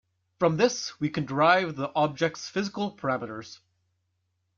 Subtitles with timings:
[0.39, 3.59] From this we can derive the object's physical parameters.